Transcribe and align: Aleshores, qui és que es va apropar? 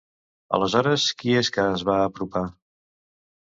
Aleshores, 0.57 1.05
qui 1.19 1.37
és 1.43 1.53
que 1.59 1.67
es 1.75 1.85
va 1.91 2.01
apropar? 2.09 2.45